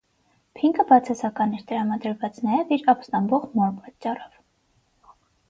[0.59, 4.43] Փինքը բացասական էր տրամադրված նաև իր ապստամբող մոր պատճառով։